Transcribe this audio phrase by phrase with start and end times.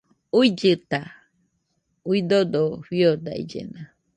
[0.39, 1.01] Uillɨta,
[2.09, 3.81] uidodo fiodaillena